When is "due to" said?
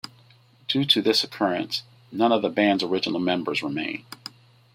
0.67-0.99